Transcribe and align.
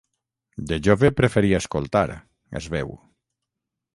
De 0.71 0.79
jove 0.87 1.11
preferia 1.19 1.59
escoltar, 1.63 2.07
es 2.61 2.71
veu. 2.77 2.93